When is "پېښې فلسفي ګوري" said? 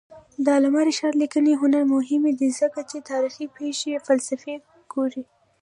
3.57-5.23